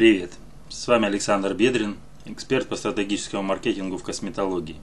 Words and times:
Привет! 0.00 0.32
С 0.70 0.88
вами 0.88 1.08
Александр 1.08 1.52
Бедрин, 1.52 1.98
эксперт 2.24 2.66
по 2.66 2.76
стратегическому 2.76 3.42
маркетингу 3.42 3.98
в 3.98 4.02
косметологии. 4.02 4.80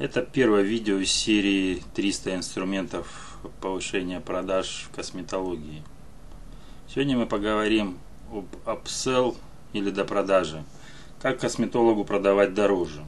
Это 0.00 0.22
первое 0.22 0.62
видео 0.62 0.98
из 0.98 1.12
серии 1.12 1.80
300 1.94 2.34
инструментов 2.34 3.38
повышения 3.60 4.18
продаж 4.18 4.88
в 4.90 4.96
косметологии. 4.96 5.84
Сегодня 6.88 7.16
мы 7.16 7.26
поговорим 7.26 7.96
об 8.32 8.46
upsell 8.66 9.36
или 9.72 9.90
допродаже. 9.90 10.64
Как 11.22 11.38
косметологу 11.38 12.04
продавать 12.04 12.52
дороже. 12.52 13.06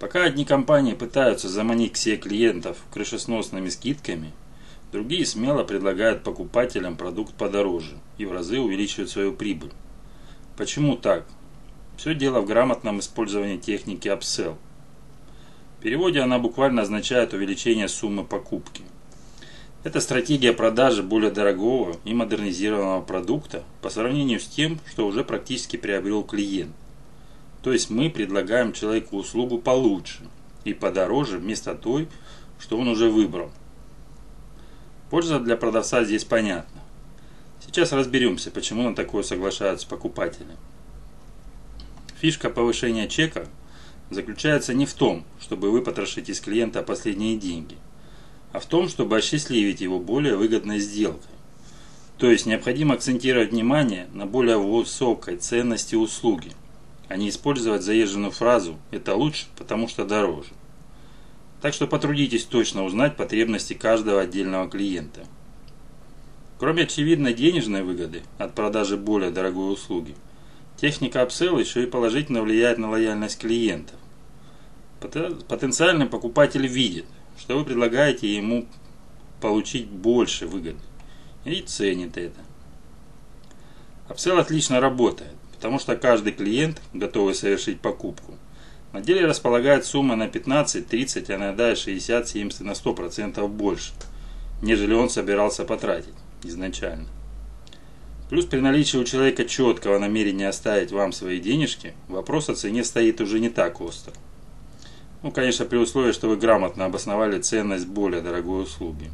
Пока 0.00 0.24
одни 0.24 0.44
компании 0.44 0.94
пытаются 0.94 1.48
заманить 1.48 1.96
себе 1.96 2.16
клиентов 2.16 2.78
крышесносными 2.92 3.68
скидками– 3.68 4.32
Другие 4.96 5.26
смело 5.26 5.62
предлагают 5.62 6.22
покупателям 6.22 6.96
продукт 6.96 7.34
подороже 7.34 7.98
и 8.16 8.24
в 8.24 8.32
разы 8.32 8.58
увеличивают 8.58 9.10
свою 9.10 9.34
прибыль. 9.34 9.72
Почему 10.56 10.96
так? 10.96 11.26
Все 11.98 12.14
дело 12.14 12.40
в 12.40 12.46
грамотном 12.46 13.00
использовании 13.00 13.58
техники 13.58 14.08
upsell. 14.08 14.56
В 15.78 15.82
переводе 15.82 16.20
она 16.20 16.38
буквально 16.38 16.80
означает 16.80 17.34
увеличение 17.34 17.88
суммы 17.88 18.24
покупки. 18.24 18.84
Это 19.84 20.00
стратегия 20.00 20.54
продажи 20.54 21.02
более 21.02 21.30
дорогого 21.30 21.98
и 22.06 22.14
модернизированного 22.14 23.02
продукта 23.02 23.64
по 23.82 23.90
сравнению 23.90 24.40
с 24.40 24.46
тем, 24.46 24.80
что 24.90 25.06
уже 25.06 25.24
практически 25.24 25.76
приобрел 25.76 26.22
клиент. 26.22 26.74
То 27.62 27.70
есть 27.70 27.90
мы 27.90 28.08
предлагаем 28.08 28.72
человеку 28.72 29.18
услугу 29.18 29.58
получше 29.58 30.22
и 30.64 30.72
подороже 30.72 31.36
вместо 31.36 31.74
той, 31.74 32.08
что 32.58 32.78
он 32.78 32.88
уже 32.88 33.10
выбрал. 33.10 33.50
Польза 35.10 35.38
для 35.38 35.56
продавца 35.56 36.02
здесь 36.04 36.24
понятна. 36.24 36.80
Сейчас 37.64 37.92
разберемся, 37.92 38.50
почему 38.50 38.88
на 38.88 38.94
такое 38.94 39.22
соглашаются 39.22 39.86
покупатели. 39.86 40.56
Фишка 42.20 42.50
повышения 42.50 43.06
чека 43.06 43.46
заключается 44.10 44.74
не 44.74 44.84
в 44.84 44.94
том, 44.94 45.24
чтобы 45.40 45.70
выпотрошить 45.70 46.28
из 46.28 46.40
клиента 46.40 46.82
последние 46.82 47.36
деньги, 47.36 47.76
а 48.52 48.58
в 48.58 48.66
том, 48.66 48.88
чтобы 48.88 49.16
осчастливить 49.16 49.80
его 49.80 50.00
более 50.00 50.36
выгодной 50.36 50.80
сделкой. 50.80 51.30
То 52.18 52.30
есть 52.30 52.46
необходимо 52.46 52.94
акцентировать 52.94 53.52
внимание 53.52 54.08
на 54.12 54.26
более 54.26 54.56
высокой 54.56 55.36
ценности 55.36 55.94
услуги, 55.94 56.50
а 57.08 57.16
не 57.16 57.28
использовать 57.28 57.82
заезженную 57.82 58.32
фразу 58.32 58.76
«это 58.90 59.14
лучше, 59.14 59.46
потому 59.56 59.86
что 59.86 60.04
дороже». 60.04 60.50
Так 61.66 61.74
что 61.74 61.88
потрудитесь 61.88 62.44
точно 62.44 62.84
узнать 62.84 63.16
потребности 63.16 63.74
каждого 63.74 64.20
отдельного 64.20 64.70
клиента. 64.70 65.26
Кроме 66.60 66.84
очевидной 66.84 67.34
денежной 67.34 67.82
выгоды 67.82 68.22
от 68.38 68.54
продажи 68.54 68.96
более 68.96 69.32
дорогой 69.32 69.72
услуги, 69.72 70.14
техника 70.76 71.22
апселла 71.22 71.58
еще 71.58 71.82
и 71.82 71.90
положительно 71.90 72.42
влияет 72.42 72.78
на 72.78 72.88
лояльность 72.88 73.40
клиентов. 73.40 73.96
Потенциальный 75.00 76.06
покупатель 76.06 76.68
видит, 76.68 77.06
что 77.36 77.58
вы 77.58 77.64
предлагаете 77.64 78.32
ему 78.32 78.68
получить 79.40 79.88
больше 79.88 80.46
выгоды 80.46 80.78
и 81.44 81.62
ценит 81.62 82.16
это. 82.16 82.38
Апселл 84.08 84.38
отлично 84.38 84.78
работает, 84.78 85.34
потому 85.56 85.80
что 85.80 85.96
каждый 85.96 86.32
клиент, 86.32 86.80
готовый 86.92 87.34
совершить 87.34 87.80
покупку, 87.80 88.38
на 88.96 89.02
деле 89.02 89.26
располагает 89.26 89.84
сумма 89.84 90.16
на 90.16 90.26
15, 90.26 90.88
30, 90.88 91.28
а 91.28 91.34
иногда 91.34 91.70
и 91.70 91.76
60, 91.76 92.28
70, 92.28 92.60
на 92.62 92.70
100% 92.70 93.46
больше, 93.46 93.92
нежели 94.62 94.94
он 94.94 95.10
собирался 95.10 95.66
потратить 95.66 96.14
изначально. 96.42 97.06
Плюс 98.30 98.46
при 98.46 98.58
наличии 98.58 98.96
у 98.96 99.04
человека 99.04 99.44
четкого 99.44 99.98
намерения 99.98 100.48
оставить 100.48 100.92
вам 100.92 101.12
свои 101.12 101.40
денежки, 101.40 101.92
вопрос 102.08 102.48
о 102.48 102.54
цене 102.54 102.84
стоит 102.84 103.20
уже 103.20 103.38
не 103.38 103.50
так 103.50 103.82
остро. 103.82 104.14
Ну, 105.22 105.30
конечно, 105.30 105.66
при 105.66 105.76
условии, 105.76 106.12
что 106.12 106.30
вы 106.30 106.38
грамотно 106.38 106.86
обосновали 106.86 107.38
ценность 107.38 107.86
более 107.86 108.22
дорогой 108.22 108.62
услуги. 108.62 109.10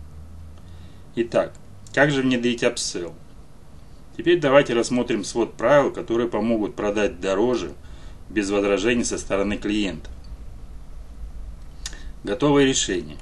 Итак, 1.16 1.54
как 1.92 2.12
же 2.12 2.22
внедрить 2.22 2.62
upsell? 2.62 3.14
Теперь 4.16 4.38
давайте 4.38 4.74
рассмотрим 4.74 5.24
свод 5.24 5.54
правил, 5.54 5.90
которые 5.90 6.28
помогут 6.28 6.76
продать 6.76 7.20
дороже– 7.20 7.72
без 8.32 8.50
возражений 8.50 9.04
со 9.04 9.18
стороны 9.18 9.58
клиента. 9.58 10.10
Готовые 12.24 12.66
решения. 12.66 13.16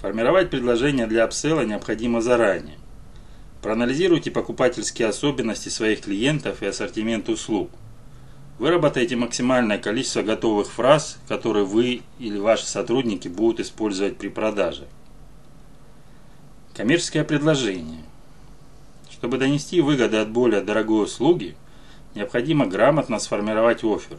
Формировать 0.00 0.50
предложение 0.50 1.06
для 1.06 1.24
upsell 1.24 1.57
а 1.57 1.62
необходимо 1.62 2.20
заранее. 2.20 2.76
Проанализируйте 3.62 4.30
покупательские 4.30 5.08
особенности 5.08 5.68
своих 5.68 6.02
клиентов 6.02 6.62
и 6.62 6.66
ассортимент 6.66 7.28
услуг. 7.28 7.70
Выработайте 8.58 9.16
максимальное 9.16 9.78
количество 9.78 10.22
готовых 10.22 10.68
фраз, 10.68 11.18
которые 11.28 11.64
вы 11.64 12.02
или 12.18 12.38
ваши 12.38 12.66
сотрудники 12.66 13.28
будут 13.28 13.60
использовать 13.60 14.16
при 14.16 14.28
продаже. 14.28 14.86
Коммерческое 16.74 17.24
предложение. 17.24 18.02
Чтобы 19.10 19.38
донести 19.38 19.80
выгоды 19.80 20.18
от 20.18 20.30
более 20.30 20.60
дорогой 20.60 21.04
услуги, 21.04 21.56
Необходимо 22.14 22.66
грамотно 22.66 23.18
сформировать 23.18 23.82
офер. 23.82 24.18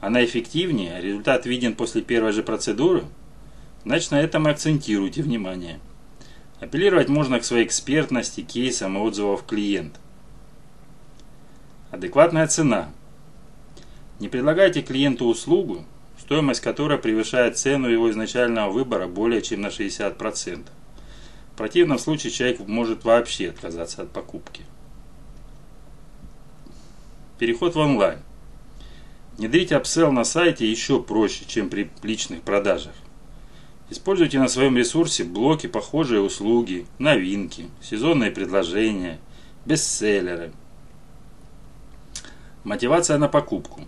Она 0.00 0.24
эффективнее, 0.24 1.00
результат 1.00 1.46
виден 1.46 1.74
после 1.74 2.02
первой 2.02 2.32
же 2.32 2.42
процедуры? 2.42 3.04
Значит, 3.84 4.10
на 4.10 4.20
этом 4.20 4.48
и 4.48 4.50
акцентируйте 4.50 5.22
внимание. 5.22 5.78
Апеллировать 6.60 7.08
можно 7.08 7.38
к 7.38 7.44
своей 7.44 7.64
экспертности, 7.64 8.40
кейсам 8.40 8.96
и 8.96 9.00
отзывам 9.00 9.38
клиента. 9.46 10.00
Адекватная 11.90 12.48
цена. 12.48 12.90
Не 14.18 14.28
предлагайте 14.28 14.82
клиенту 14.82 15.26
услугу, 15.26 15.84
стоимость 16.18 16.60
которой 16.60 16.98
превышает 16.98 17.58
цену 17.58 17.88
его 17.88 18.10
изначального 18.10 18.70
выбора 18.70 19.06
более 19.06 19.42
чем 19.42 19.60
на 19.60 19.68
60%. 19.68 20.66
В 21.52 21.56
противном 21.56 21.98
случае 21.98 22.32
человек 22.32 22.60
может 22.66 23.04
вообще 23.04 23.50
отказаться 23.50 24.02
от 24.02 24.10
покупки. 24.10 24.62
Переход 27.38 27.74
в 27.74 27.78
онлайн. 27.78 28.20
Внедрить 29.36 29.72
апсел 29.72 30.12
на 30.12 30.22
сайте 30.22 30.70
еще 30.70 31.02
проще, 31.02 31.44
чем 31.48 31.68
при 31.68 31.90
личных 32.04 32.42
продажах. 32.42 32.92
Используйте 33.90 34.38
на 34.38 34.46
своем 34.46 34.76
ресурсе 34.76 35.24
блоки 35.24 35.66
похожие 35.66 36.20
услуги, 36.20 36.86
новинки, 37.00 37.66
сезонные 37.82 38.30
предложения, 38.30 39.18
бестселлеры. 39.66 40.52
Мотивация 42.62 43.18
на 43.18 43.28
покупку. 43.28 43.82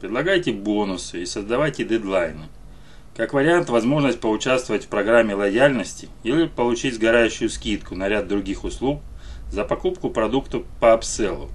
Предлагайте 0.00 0.52
бонусы 0.52 1.22
и 1.22 1.26
создавайте 1.26 1.84
дедлайны. 1.84 2.48
Как 3.16 3.32
вариант, 3.32 3.70
возможность 3.70 4.18
поучаствовать 4.18 4.86
в 4.86 4.88
программе 4.88 5.34
лояльности 5.34 6.08
или 6.24 6.48
получить 6.48 6.94
сгорающую 6.94 7.50
скидку 7.50 7.94
на 7.94 8.08
ряд 8.08 8.26
других 8.26 8.64
услуг 8.64 9.00
за 9.50 9.64
покупку 9.64 10.10
продукта 10.10 10.62
по 10.80 10.92
апселлу. 10.92 11.50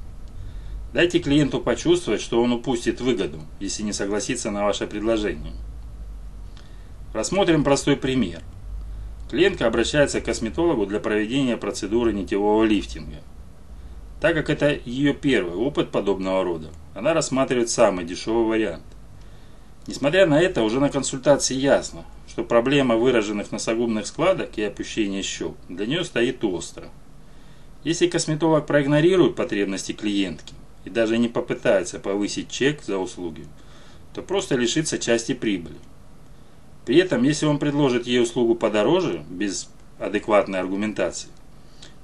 Дайте 0.96 1.20
клиенту 1.20 1.60
почувствовать, 1.60 2.22
что 2.22 2.42
он 2.42 2.54
упустит 2.54 3.02
выгоду, 3.02 3.42
если 3.60 3.84
не 3.84 3.92
согласится 3.92 4.50
на 4.50 4.64
ваше 4.64 4.88
предложение. 4.88 5.52
Рассмотрим 7.14 7.66
простой 7.66 7.98
пример. 7.98 8.42
Клиентка 9.30 9.68
обращается 9.68 10.22
к 10.22 10.24
косметологу 10.24 10.86
для 10.86 11.02
проведения 11.02 11.58
процедуры 11.58 12.14
нитевого 12.14 12.64
лифтинга. 12.64 13.18
Так 14.22 14.36
как 14.36 14.50
это 14.50 14.80
ее 14.86 15.14
первый 15.14 15.58
опыт 15.58 15.92
подобного 15.92 16.46
рода, 16.46 16.70
она 16.94 17.14
рассматривает 17.14 17.70
самый 17.70 18.06
дешевый 18.06 18.46
вариант. 18.46 18.86
Несмотря 19.88 20.26
на 20.26 20.40
это, 20.40 20.64
уже 20.64 20.80
на 20.80 20.88
консультации 20.88 21.56
ясно, 21.56 22.06
что 22.26 22.46
проблема 22.46 22.96
выраженных 22.96 23.52
носогубных 23.52 24.08
складок 24.08 24.58
и 24.58 24.64
опущения 24.64 25.24
щек 25.24 25.56
для 25.68 25.88
нее 25.88 26.06
стоит 26.06 26.42
остро. 26.46 26.88
Если 27.84 28.08
косметолог 28.08 28.66
проигнорирует 28.66 29.36
потребности 29.36 29.92
клиентки, 29.92 30.55
и 30.86 30.90
даже 30.90 31.18
не 31.18 31.28
попытается 31.28 32.00
повысить 32.00 32.50
чек 32.50 32.84
за 32.84 32.98
услуги, 32.98 33.46
то 34.14 34.22
просто 34.22 34.56
лишится 34.56 35.00
части 35.00 35.34
прибыли. 35.34 35.76
При 36.86 36.98
этом, 36.98 37.24
если 37.24 37.48
он 37.48 37.58
предложит 37.58 38.06
ей 38.06 38.22
услугу 38.22 38.56
подороже, 38.56 39.26
без 39.30 39.70
адекватной 40.00 40.60
аргументации, 40.60 41.30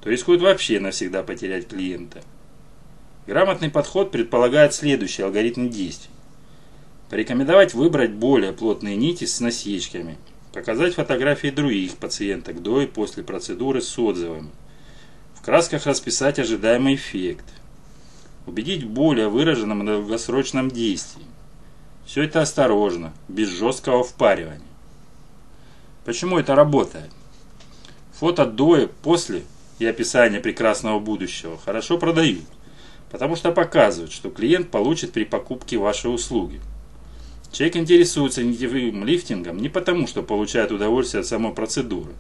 то 0.02 0.10
рискует 0.10 0.42
вообще 0.42 0.80
навсегда 0.80 1.22
потерять 1.22 1.68
клиента. 1.68 2.24
Грамотный 3.28 3.70
подход 3.70 4.12
предполагает 4.12 4.74
следующий 4.74 5.22
алгоритм 5.22 5.70
действий. 5.70 6.10
Порекомендовать 7.12 7.76
выбрать 7.76 8.12
более 8.12 8.52
плотные 8.52 8.96
нити 8.96 9.26
с 9.26 9.40
насечками, 9.40 10.18
показать 10.54 10.96
фотографии 10.96 11.50
других 11.50 11.98
пациенток 11.98 12.64
до 12.64 12.82
и 12.82 12.88
после 12.88 13.22
процедуры 13.22 13.82
с 13.82 14.00
отзывами, 14.00 14.50
в 15.36 15.44
красках 15.44 15.86
расписать 15.86 16.40
ожидаемый 16.40 16.96
эффект– 16.96 17.46
убедить 18.46 18.84
в 18.84 18.90
более 18.90 19.30
выраженном 19.30 19.86
долгосрочном 19.86 20.70
действии. 20.70 21.26
Все 22.06 22.24
это 22.24 22.42
осторожно, 22.42 23.14
без 23.28 23.50
жесткого 23.50 24.04
впаривания. 24.04 24.62
Почему 26.04 26.40
это 26.40 26.56
работает? 26.56 27.12
Фото 28.20 28.46
до 28.46 28.78
и 28.78 28.88
после 28.88 29.44
и 29.80 29.86
описание 29.86 30.40
прекрасного 30.40 31.00
будущего 31.00 31.58
хорошо 31.58 31.98
продают, 31.98 32.46
потому 33.12 33.36
что 33.36 33.52
показывают, 33.52 34.12
что 34.12 34.30
клиент 34.30 34.70
получит 34.70 35.12
при 35.12 35.24
покупке 35.24 35.78
вашей 35.78 36.14
услуги. 36.14 36.62
Человек 37.52 37.76
интересуется 37.78 38.44
нитевым 38.44 39.04
лифтингом 39.04 39.58
не 39.58 39.70
потому, 39.70 40.08
что 40.08 40.24
получает 40.24 40.72
удовольствие 40.72 41.22
от 41.22 41.28
самой 41.28 41.54
процедуры, 41.54 42.14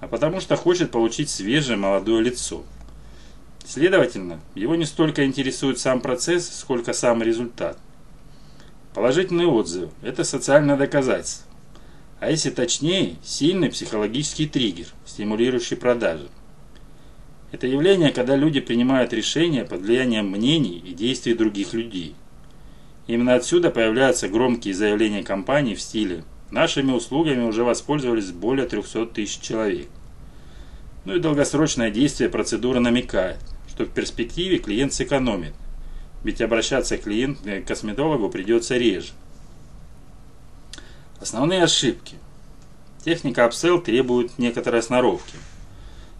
а 0.00 0.06
потому 0.06 0.40
что 0.40 0.56
хочет 0.56 0.90
получить 0.90 1.30
свежее 1.30 1.76
молодое 1.76 2.22
лицо. 2.22 2.62
Следовательно, 3.68 4.40
его 4.54 4.76
не 4.76 4.86
столько 4.86 5.26
интересует 5.26 5.78
сам 5.78 6.00
процесс, 6.00 6.48
сколько 6.60 6.94
сам 6.94 7.22
результат. 7.22 7.76
Положительный 8.94 9.44
отзыв– 9.44 9.90
это 10.02 10.24
социальное 10.24 10.78
доказательство. 10.78 11.44
А 12.18 12.30
если 12.30 12.48
точнее, 12.48 13.16
сильный 13.22 13.68
психологический 13.68 14.46
триггер, 14.46 14.86
стимулирующий 15.04 15.76
продажи. 15.76 16.28
Это 17.52 17.66
явление, 17.66 18.10
когда 18.10 18.36
люди 18.36 18.60
принимают 18.60 19.12
решения 19.12 19.66
под 19.66 19.82
влиянием 19.82 20.30
мнений 20.30 20.78
и 20.78 20.94
действий 20.94 21.34
других 21.34 21.74
людей. 21.74 22.14
Именно 23.06 23.34
отсюда 23.34 23.70
появляются 23.70 24.30
громкие 24.30 24.72
заявления 24.72 25.22
компаний 25.22 25.74
в 25.74 25.82
стиле 25.82 26.24
«Нашими 26.50 26.92
услугами 26.92 27.46
уже 27.46 27.64
воспользовались 27.64 28.32
более 28.32 28.66
300 28.66 29.04
тысяч 29.08 29.40
человек». 29.40 29.88
Ну 31.04 31.16
и 31.16 31.20
долгосрочное 31.20 31.90
действие 31.90 32.30
процедуры 32.30 32.80
намекает, 32.80 33.38
что 33.78 33.84
в 33.84 33.90
перспективе 33.90 34.58
клиент 34.58 34.92
сэкономит, 34.92 35.54
ведь 36.24 36.40
обращаться 36.40 36.98
к, 36.98 37.04
клиент, 37.04 37.38
к 37.42 37.64
косметологу 37.64 38.28
придется 38.28 38.76
реже. 38.76 39.12
Основные 41.20 41.62
ошибки. 41.62 42.16
Техника 43.04 43.42
upsell 43.42 43.80
требует 43.80 44.36
некоторой 44.36 44.82
сноровки– 44.82 45.36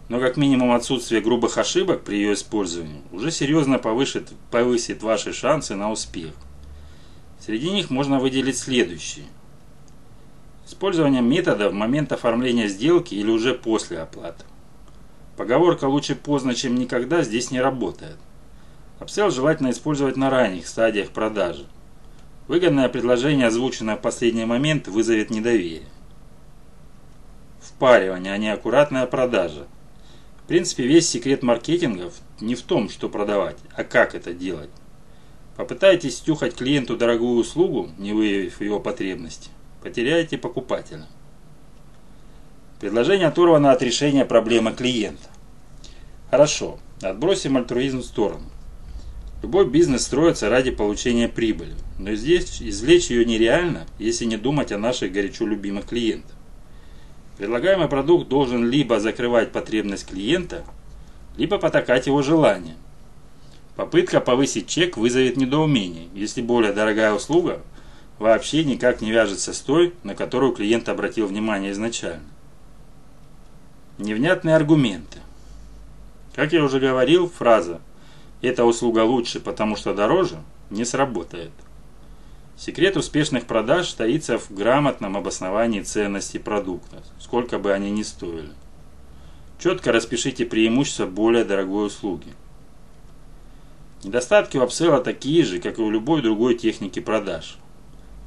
но 0.07 0.19
как 0.19 0.37
минимум 0.37 0.71
отсутствие 0.71 1.21
грубых 1.21 1.59
ошибок 1.59 2.03
при 2.03 2.15
ее 2.15 2.33
использовании 2.33 3.03
уже 3.11 3.29
серьезно 3.29 3.77
повысит, 3.77 4.29
повысит 4.49 5.03
ваши 5.03 5.33
шансы 5.33 5.75
на 5.75 5.91
успех. 5.91 6.31
Среди 7.39 7.69
них 7.69 7.91
можно 7.91 8.17
выделить 8.19 8.57
следующие. 8.57 9.25
Использование 10.65 11.21
метода 11.21 11.69
в 11.69 11.73
момент 11.73 12.11
оформления 12.11 12.67
сделки 12.67 13.13
или 13.13 13.29
уже 13.29 13.53
после 13.53 13.99
оплаты. 13.99 14.45
Поговорка 15.39 15.85
«лучше 15.85 16.13
поздно, 16.13 16.53
чем 16.53 16.75
никогда» 16.75 17.23
здесь 17.23 17.49
не 17.49 17.59
работает. 17.59 18.17
Апсел 18.99 19.31
желательно 19.31 19.71
использовать 19.71 20.17
на 20.17 20.29
ранних 20.29 20.67
стадиях 20.67 21.09
продажи. 21.09 21.65
Выгодное 22.47 22.89
предложение, 22.89 23.47
озвученное 23.47 23.95
в 23.95 24.01
последний 24.01 24.45
момент, 24.45 24.87
вызовет 24.87 25.31
недоверие. 25.31 25.87
Впаривание, 27.59 28.33
а 28.33 28.37
не 28.37 28.53
аккуратная 28.53 29.07
продажа– 29.07 29.65
принципе, 30.49 30.87
весь 30.87 31.07
секрет 31.07 31.43
маркетингов 31.43 32.15
не 32.41 32.55
в 32.55 32.63
том, 32.63 32.89
что 32.89 33.07
продавать, 33.07 33.57
а 33.75 33.83
как 33.83 34.15
это 34.15 34.33
делать. 34.33 34.71
Попытайтесь 35.55 36.17
стюхать 36.17 36.55
клиенту 36.55 36.97
дорогую 36.97 37.37
услугу, 37.37 37.91
не 37.99 38.13
выявив 38.13 38.59
его 38.59 38.79
потребности, 38.79 39.51
потеряете 39.83 40.39
покупателя. 40.39 41.05
Предложение 42.79 43.27
оторвано 43.27 43.71
от 43.71 43.83
решения 43.83 44.25
проблемы 44.25 44.71
клиента. 44.71 45.28
Хорошо, 46.31 46.77
отбросим 47.01 47.57
альтруизм 47.57 47.99
в 47.99 48.05
сторону. 48.05 48.43
Любой 49.41 49.67
бизнес 49.67 50.03
строится 50.03 50.49
ради 50.49 50.69
получения 50.69 51.27
прибыли, 51.27 51.73
но 51.97 52.13
здесь 52.13 52.61
извлечь 52.61 53.09
ее 53.09 53.25
нереально, 53.25 53.87
если 53.97 54.25
не 54.25 54.37
думать 54.37 54.71
о 54.71 54.77
наших 54.77 55.11
горячо 55.11 55.47
любимых 55.47 55.87
клиентах. 55.87 56.35
Предлагаемый 57.37 57.87
продукт 57.87 58.27
должен 58.27 58.69
либо 58.69 58.99
закрывать 58.99 59.51
потребность 59.51 60.07
клиента, 60.07 60.65
либо 61.37 61.57
потакать 61.57 62.05
его 62.05 62.21
желание. 62.21 62.75
Попытка 63.75 64.19
повысить 64.19 64.67
чек 64.67 64.97
вызовет 64.97 65.37
недоумение, 65.37 66.09
если 66.13 66.41
более 66.41 66.73
дорогая 66.73 67.13
услуга 67.13 67.61
вообще 68.19 68.65
никак 68.65 69.01
не 69.01 69.09
вяжется 69.09 69.53
с 69.53 69.61
той, 69.61 69.95
на 70.03 70.13
которую 70.13 70.51
клиент 70.51 70.89
обратил 70.89 71.25
внимание 71.25 71.71
изначально. 71.71 72.27
Невнятные 73.97 74.55
аргументы. 74.55 75.19
Как 76.35 76.53
я 76.53 76.63
уже 76.63 76.79
говорил, 76.79 77.29
фраза 77.29 77.81
«эта 78.41 78.63
услуга 78.65 79.03
лучше, 79.03 79.39
потому 79.39 79.75
что 79.75 79.93
дороже» 79.93 80.37
не 80.69 80.85
сработает. 80.85 81.51
Секрет 82.57 82.97
успешных 82.97 83.45
продаж 83.45 83.91
таится 83.93 84.37
в 84.37 84.51
грамотном 84.51 85.15
обосновании 85.15 85.81
ценности 85.81 86.37
продукта, 86.37 87.01
сколько 87.19 87.57
бы 87.57 87.71
они 87.71 87.89
ни 87.89 88.03
стоили. 88.03 88.51
Четко 89.59 89.91
распишите 89.91 90.45
преимущества 90.45 91.05
более 91.05 91.45
дорогой 91.45 91.87
услуги. 91.87 92.33
Недостатки 94.03 94.57
у 94.57 94.61
апсела 94.61 95.01
такие 95.01 95.43
же, 95.43 95.59
как 95.59 95.79
и 95.79 95.81
у 95.81 95.89
любой 95.89 96.21
другой 96.21 96.55
техники 96.55 96.99
продаж. 96.99 97.57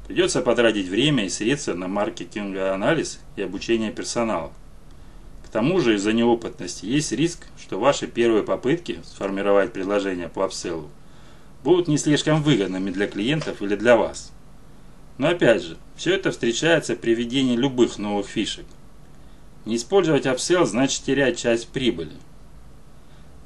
Придется 0.07 0.41
потратить 0.41 0.87
время 0.87 1.25
и 1.25 1.29
средства 1.29 1.73
на 1.73 1.87
маркетинговый 1.87 2.71
анализ 2.71 3.19
и 3.35 3.41
обучение 3.41 3.91
персонала. 3.91 4.51
Тому 5.53 5.79
же 5.79 5.93
из-за 5.95 6.13
неопытности 6.13 6.87
есть 6.87 7.11
риск, 7.11 7.45
что 7.61 7.79
ваши 7.79 8.07
первые 8.07 8.41
попытки 8.41 8.99
сформировать 9.05 9.71
предложение 9.71 10.27
по 10.27 10.45
апселлу 10.45 10.89
будут 11.63 11.87
не 11.87 11.99
слишком 11.99 12.41
выгодными 12.41 12.89
для 12.89 13.05
клиентов 13.05 13.61
или 13.61 13.75
для 13.75 13.95
вас. 13.95 14.31
Но 15.19 15.27
опять 15.27 15.61
же, 15.61 15.77
все 15.95 16.15
это 16.15 16.31
встречается 16.31 16.95
при 16.95 17.13
введении 17.13 17.55
любых 17.55 17.99
новых 17.99 18.25
фишек. 18.25 18.65
Не 19.65 19.75
использовать 19.75 20.25
апсел 20.25 20.65
значит 20.65 21.03
терять 21.03 21.37
часть 21.37 21.67
прибыли. 21.67 22.13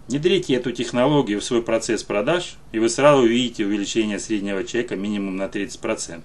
Внедрите 0.08 0.54
эту 0.54 0.72
технологию 0.72 1.42
в 1.42 1.44
свой 1.44 1.62
процесс 1.62 2.04
продаж, 2.04 2.56
и 2.72 2.80
вы 2.80 2.88
сразу 2.88 3.24
увидите 3.24 3.66
увеличение 3.66 4.18
среднего 4.18 4.64
чека 4.64 4.96
минимум 4.96 5.36
на 5.36 5.48
30%. 5.48 6.22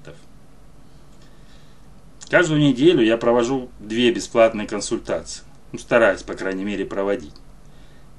Каждую 2.31 2.61
неделю 2.61 3.03
я 3.03 3.17
провожу 3.17 3.69
две 3.81 4.13
бесплатные 4.13 4.69
консультации. 4.69 5.43
Ну, 5.73 5.79
стараюсь, 5.79 6.23
по 6.23 6.35
крайней 6.35 6.65
мере, 6.65 6.85
проводить. 6.85 7.35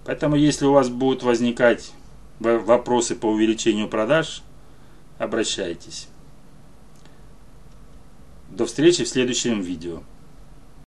Поэтому, 0.05 0.35
если 0.35 0.65
у 0.65 0.73
вас 0.73 0.89
будут 0.89 1.23
возникать 1.23 1.93
вопросы 2.39 3.15
по 3.15 3.27
увеличению 3.27 3.87
продаж, 3.87 4.41
обращайтесь. 5.17 6.07
До 8.49 8.65
встречи 8.65 9.03
в 9.03 9.07
следующем 9.07 9.61
видео. 9.61 10.03